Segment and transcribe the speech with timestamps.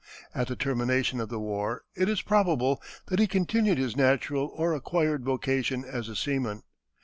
[0.33, 4.73] At the termination of the war it is probable that he continued his natural or
[4.73, 6.63] acquired vocation as a seaman.